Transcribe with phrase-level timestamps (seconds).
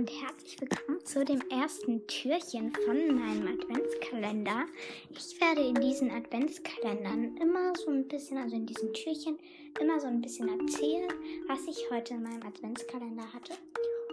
[0.00, 4.64] und herzlich willkommen zu dem ersten Türchen von meinem Adventskalender.
[5.10, 9.38] Ich werde in diesen Adventskalendern immer so ein bisschen, also in diesen Türchen,
[9.78, 11.12] immer so ein bisschen erzählen,
[11.48, 13.52] was ich heute in meinem Adventskalender hatte.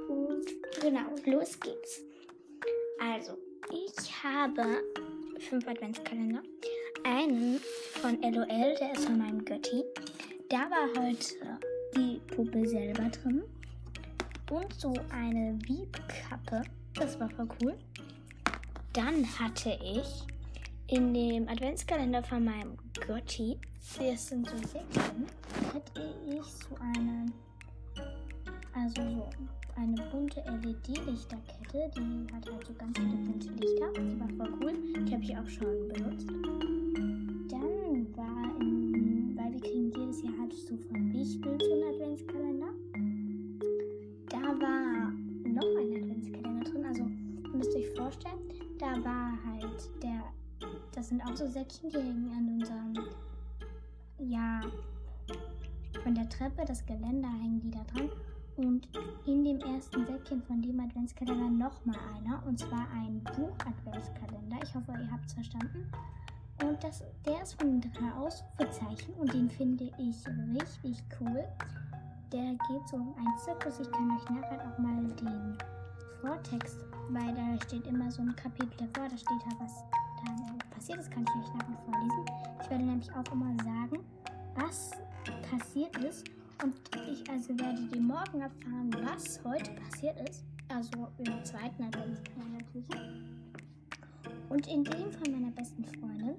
[0.10, 0.46] Und
[0.82, 2.04] genau, los geht's.
[3.00, 3.38] Also,
[3.71, 4.83] ich habe
[5.39, 6.43] fünf Adventskalender.
[7.06, 7.61] Einen
[8.01, 9.86] von LOL, der ist von meinem Götti.
[10.50, 11.57] Da war heute
[11.96, 13.46] die Puppe selber drin
[14.50, 16.64] und so eine Wiebkappe.
[16.93, 17.78] Das war voll cool.
[18.93, 20.23] Dann hatte ich
[20.87, 23.60] in dem Adventskalender von meinem Gotti,
[23.97, 25.28] das sind so Säckchen,
[25.73, 27.25] hatte ich so eine,
[28.73, 29.29] also so
[29.78, 31.92] eine bunte LED-Lichterkette.
[31.95, 33.94] Die hat halt so ganz viele bunte Lichter.
[33.94, 34.73] Die war voll cool.
[35.06, 36.28] Die habe ich auch schon benutzt.
[37.50, 38.77] Dann war in,
[51.08, 53.08] das sind auch so Säckchen, die hängen an unserem,
[54.19, 54.59] ja,
[56.03, 58.09] von der Treppe, das Geländer hängen die da dran.
[58.58, 58.89] Und
[59.25, 62.45] in dem ersten Säckchen von dem Adventskalender nochmal einer.
[62.45, 64.58] Und zwar ein Buch-Adventskalender.
[64.61, 65.89] Ich hoffe, ihr habt es verstanden.
[66.61, 70.17] Und das, der ist von drei Ausrufezeichen und den finde ich
[70.53, 71.47] richtig cool
[72.33, 73.80] der geht so um einen Zirkus.
[73.80, 75.58] Ich kann euch nachher auch mal den
[76.22, 79.83] Vortext, weil da steht immer so ein Kapitel davor, da steht halt, was
[80.26, 82.26] da passiert ist, kann ich euch nachher vorlesen.
[82.62, 84.04] Ich werde nämlich auch immer sagen,
[84.56, 84.92] was
[85.50, 86.26] passiert ist.
[86.64, 86.74] Und
[87.12, 90.44] ich also werdet ihr morgen erfahren, was heute passiert ist.
[90.70, 92.88] Also im zweiten Adventskalender natürlich.
[94.50, 96.36] Und in dem von meiner besten Freundin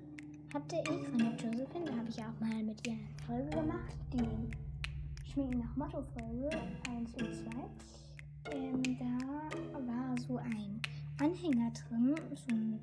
[0.53, 3.95] hatte ich von der Josephine, da habe ich auch mal mit ihr eine Folge gemacht,
[4.13, 6.51] die Schminken nach Motto-Folge
[6.91, 8.55] 1 und 2.
[8.55, 10.81] Ähm, da war so ein
[11.21, 12.81] Anhänger drin, so ein,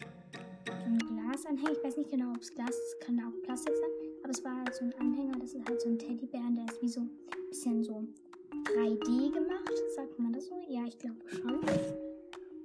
[0.85, 1.72] so ein Glasanhänger.
[1.72, 3.90] Ich weiß nicht genau, ob es Glas ist, kann auch Plastik sein.
[4.23, 6.81] Aber es war halt so ein Anhänger, das ist halt so ein Teddybär, der ist
[6.81, 7.09] wie so ein
[7.50, 8.03] bisschen so
[8.75, 9.74] 3D gemacht.
[9.95, 10.62] Sagt man das so?
[10.68, 11.59] Ja, ich glaube schon.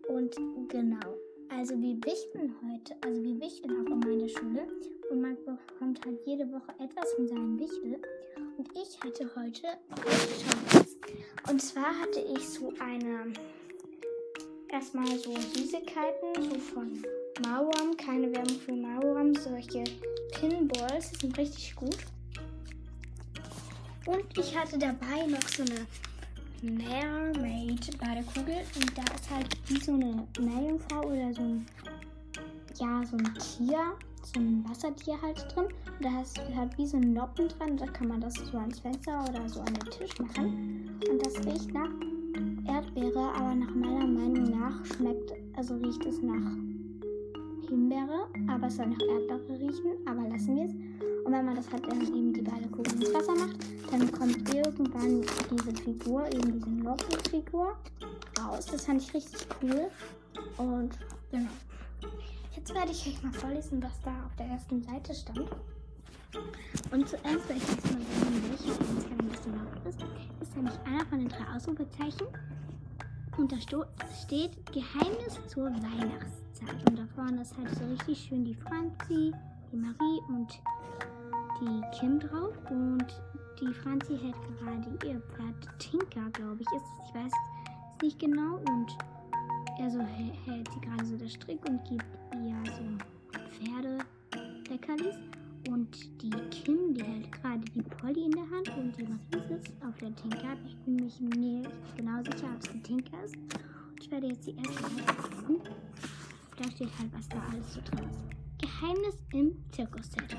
[0.09, 0.37] Und
[0.69, 1.17] genau.
[1.49, 4.67] Also wir wichteln heute, also wir wichteln auch immer in der Schule
[5.11, 8.01] und man bekommt halt jede Woche etwas von seinem Wichtel.
[8.57, 9.67] Und ich hatte heute
[11.51, 13.33] Und zwar hatte ich so eine,
[14.69, 17.03] erstmal so Süßigkeiten, so von
[17.43, 19.85] Mauern, keine Werbung für Mauern, solche
[20.33, 21.99] Pinballs, die sind richtig gut.
[24.07, 25.87] Und ich hatte dabei noch so eine
[26.63, 31.67] Mermaid Badekugel und da ist halt wie so eine Meerjungfrau oder so ein,
[32.79, 33.97] ja, so ein Tier
[34.35, 35.65] so ein Wassertier halt drin.
[35.65, 37.77] Und da du halt wie so ein Noppen dran.
[37.77, 41.01] Da kann man das so ans Fenster oder so an den Tisch machen.
[41.11, 41.91] Und das riecht nach
[42.67, 46.70] Erdbeere, aber nach meiner Meinung nach schmeckt, also riecht es nach
[48.49, 50.73] aber es soll nach Erdbeere riechen, aber lassen wir es.
[51.25, 53.57] Und wenn man das halt dann eben die beiden Kugeln ins Wasser macht,
[53.91, 55.21] dann kommt irgendwann
[55.51, 57.77] diese Figur, eben diese Noppenfigur
[58.41, 58.67] raus.
[58.67, 59.91] Das fand ich richtig cool.
[60.57, 60.99] Und
[61.31, 61.51] genau.
[62.57, 65.51] Jetzt werde ich euch mal vorlesen, was da auf der ersten Seite stand.
[66.93, 70.05] Und zuerst werde ich erstmal sagen, welcher Adventskalender das überhaupt ist.
[70.41, 72.27] Ist nämlich einer von den drei Ausrufezeichen.
[73.37, 76.89] Und da steht Geheimnis zur Weihnachtszeit.
[76.89, 79.33] Und da vorne ist halt so richtig schön die Franzi,
[79.73, 80.61] die Marie und
[81.61, 82.55] die Kim drauf.
[82.71, 83.07] Und
[83.61, 86.77] die Franzi hält gerade ihr Pferd Tinker, glaube ich.
[86.77, 88.57] Ist, ich weiß es nicht genau.
[88.69, 88.97] Und
[89.79, 92.05] er so hält sie gerade so der Strick und gibt
[92.35, 93.10] ihr so
[106.99, 108.41] Halt, was da alles so drin ist.
[108.61, 110.37] Geheimnis im Zirkusset.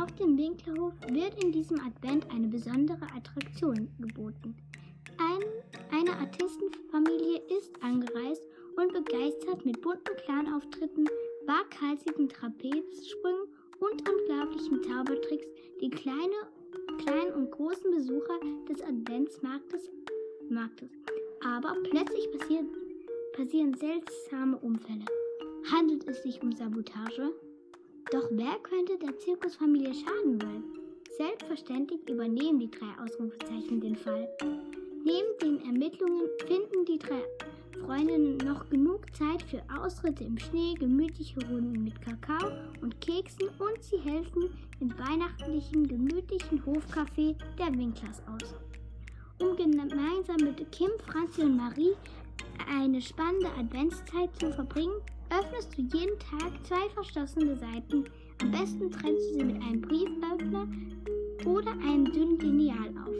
[0.00, 4.56] Auf dem Winklerhof wird in diesem Advent eine besondere Attraktion geboten.
[5.18, 5.42] Ein,
[5.90, 8.42] eine Artistenfamilie ist angereist
[8.76, 11.08] und begeistert mit bunten Clanauftritten,
[11.46, 13.48] waghalsigen Trapezsprüngen
[13.80, 15.46] und unglaublichen Zaubertricks
[15.80, 16.48] die kleine,
[16.98, 18.38] kleinen und großen Besucher
[18.68, 19.90] des Adventsmarktes.
[20.50, 20.90] Marktes.
[21.44, 22.68] Aber plötzlich passieren,
[23.32, 25.04] passieren seltsame Unfälle.
[25.70, 27.30] Handelt es sich um Sabotage?
[28.10, 30.64] Doch wer könnte der Zirkusfamilie schaden wollen?
[31.18, 34.26] Selbstverständlich übernehmen die drei Ausrufezeichen den Fall.
[35.04, 37.22] Neben den Ermittlungen finden die drei
[37.84, 42.50] Freundinnen noch genug Zeit für Ausritte im Schnee, gemütliche Runden mit Kakao
[42.80, 44.48] und Keksen und sie helfen
[44.80, 48.54] im weihnachtlichen, gemütlichen Hofcafé der Winklers aus.
[49.38, 51.92] Um gemeinsam mit Kim, Franzi und Marie
[52.70, 58.04] eine spannende Adventszeit zu verbringen, öffnest du jeden Tag zwei verschlossene Seiten.
[58.40, 60.68] Am besten trennst du sie mit einem Brieföffner
[61.44, 63.14] oder einem dünnen Lineal auf.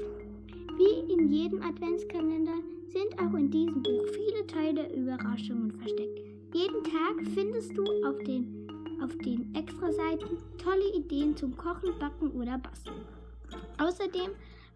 [0.76, 2.58] Wie in jedem Adventskalender
[2.88, 6.20] sind auch in diesem Buch viele tolle Überraschungen versteckt.
[6.54, 8.68] Jeden Tag findest du auf den,
[9.02, 13.04] auf den Extraseiten tolle Ideen zum Kochen, Backen oder Basteln.
[13.78, 14.30] Außerdem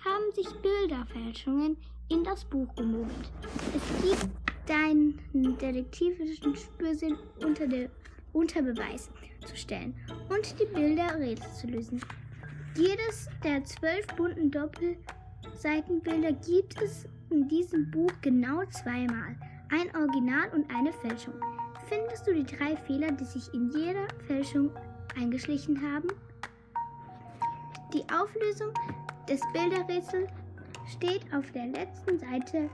[0.05, 1.76] haben sich Bilderfälschungen
[2.08, 3.31] in das Buch gemogelt.
[3.75, 4.42] Es gibt
[4.73, 5.21] deinen
[5.59, 7.91] detektivischen Spürsinn unter, der,
[8.33, 9.11] unter Beweis
[9.45, 9.95] zu stellen
[10.31, 12.01] und die Bilder Rätsel zu lösen.
[12.75, 19.37] Jedes der zwölf bunten Doppelseitenbilder gibt es in diesem Buch genau zweimal.
[19.71, 21.35] Ein Original und eine Fälschung.
[21.87, 24.71] Findest du die drei Fehler, die sich in jeder Fälschung
[25.19, 26.09] eingeschlichen haben?
[27.93, 28.73] Die Auflösung
[29.29, 30.31] des Bilderrätsels
[30.87, 32.71] steht auf der letzten Seite,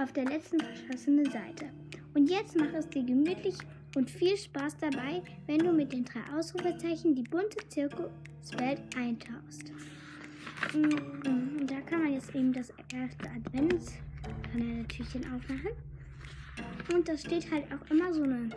[0.00, 1.70] auf der letzten verschlossenen Seite.
[2.14, 3.56] Und jetzt mach es dir gemütlich
[3.96, 9.72] und viel Spaß dabei, wenn du mit den drei Ausrufezeichen die bunte Zirkuswelt eintauchst.
[10.74, 15.70] Mm, mm, da kann man jetzt eben das erste Adventskalender-Türchen aufmachen.
[16.92, 18.50] Und da steht halt auch immer so eine,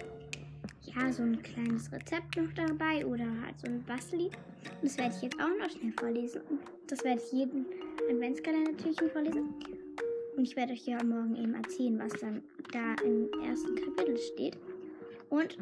[0.81, 4.33] ja, so ein kleines Rezept noch dabei oder halt so ein Bastellied.
[4.81, 6.41] Das werde ich jetzt auch noch schnell vorlesen.
[6.88, 7.65] Das werde ich jeden
[8.09, 9.53] Adventskalender-Türchen vorlesen.
[10.35, 14.57] Und ich werde euch ja morgen eben erzählen, was dann da im ersten Kapitel steht.
[15.30, 15.57] Und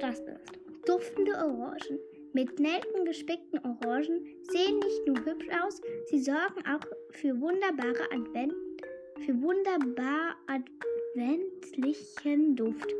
[0.00, 1.98] das ist duftende Orangen.
[2.32, 5.80] Mit Nelken gespickten Orangen sehen nicht nur hübsch aus,
[6.10, 8.52] sie sorgen auch für wunderbare Advent,
[9.24, 12.92] für wunderbar adventlichen Duft.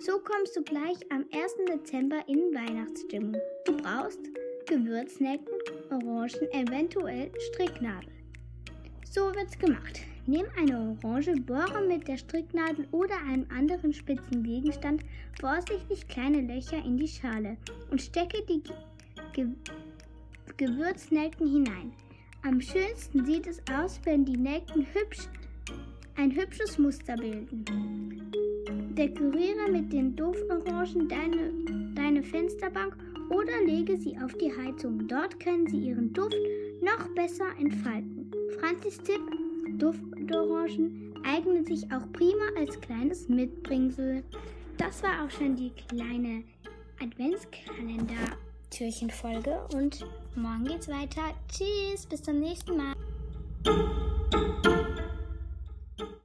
[0.00, 1.56] So kommst du gleich am 1.
[1.68, 3.36] Dezember in Weihnachtsstimmung.
[3.66, 4.20] Du brauchst
[4.66, 5.52] Gewürznelken,
[5.90, 8.10] Orangen, eventuell Stricknadel.
[9.04, 10.00] So wird's gemacht.
[10.28, 15.02] Nimm eine Orange, bohre mit der Stricknadel oder einem anderen spitzen Gegenstand
[15.40, 17.56] vorsichtig kleine Löcher in die Schale
[17.90, 18.62] und stecke die
[19.32, 19.46] Ge
[20.58, 21.92] Gewürznelken hinein.
[22.42, 25.28] Am schönsten sieht es aus, wenn die Nelken hübsch,
[26.16, 27.64] ein hübsches Muster bilden.
[28.98, 31.54] Dekoriere mit den Duftorangen deine,
[31.94, 32.98] deine Fensterbank
[33.30, 35.08] oder lege sie auf die Heizung.
[35.08, 36.36] Dort können sie ihren Duft
[36.82, 38.30] noch besser entfalten.
[38.60, 39.22] Franzis Tipp:
[40.28, 44.22] Duftorangen eignen sich auch prima als kleines Mitbringsel.
[44.76, 46.44] Das war auch schon die kleine
[47.02, 50.04] Adventskalender-Türchenfolge und
[50.36, 51.32] morgen geht's weiter.
[51.48, 52.94] Tschüss, bis zum nächsten Mal.